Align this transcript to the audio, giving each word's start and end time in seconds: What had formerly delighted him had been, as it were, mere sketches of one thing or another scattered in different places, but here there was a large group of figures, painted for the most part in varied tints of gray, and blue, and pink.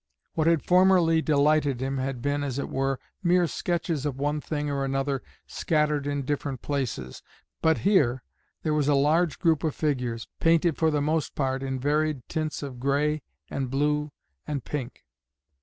What 0.33 0.47
had 0.47 0.63
formerly 0.63 1.21
delighted 1.21 1.79
him 1.79 1.99
had 1.99 2.23
been, 2.23 2.43
as 2.43 2.57
it 2.57 2.69
were, 2.71 2.99
mere 3.21 3.45
sketches 3.45 4.03
of 4.03 4.17
one 4.17 4.41
thing 4.41 4.67
or 4.67 4.83
another 4.83 5.21
scattered 5.45 6.07
in 6.07 6.23
different 6.25 6.63
places, 6.63 7.21
but 7.61 7.77
here 7.77 8.23
there 8.63 8.73
was 8.73 8.87
a 8.87 8.95
large 8.95 9.37
group 9.37 9.63
of 9.63 9.75
figures, 9.75 10.27
painted 10.39 10.75
for 10.75 10.89
the 10.89 11.01
most 11.03 11.35
part 11.35 11.61
in 11.61 11.79
varied 11.79 12.27
tints 12.27 12.63
of 12.63 12.79
gray, 12.79 13.21
and 13.47 13.69
blue, 13.69 14.11
and 14.47 14.63
pink. 14.65 15.03